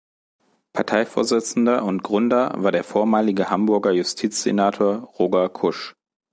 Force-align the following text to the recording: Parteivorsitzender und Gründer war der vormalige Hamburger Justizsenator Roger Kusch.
Parteivorsitzender 0.73 1.83
und 1.85 2.01
Gründer 2.01 2.55
war 2.57 2.71
der 2.71 2.83
vormalige 2.83 3.51
Hamburger 3.51 3.91
Justizsenator 3.91 5.11
Roger 5.19 5.47
Kusch. 5.49 5.93